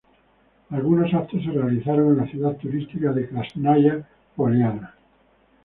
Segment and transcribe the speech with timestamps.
[0.71, 4.03] Algunos eventos se realizaron en la ciudad turística de Krásnaya
[4.35, 4.95] Poliana.